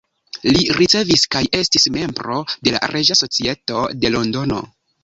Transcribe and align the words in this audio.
Li 0.53 0.61
ricevis 0.77 1.25
kaj 1.35 1.43
estis 1.59 1.87
membro 1.99 2.41
de 2.69 2.75
la 2.79 2.83
Reĝa 2.97 3.21
Societo 3.25 3.89
de 4.03 4.15
Londono. 4.19 4.65